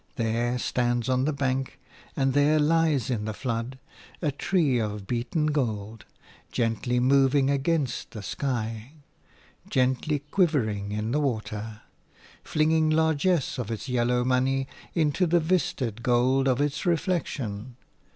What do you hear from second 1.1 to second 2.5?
the bank and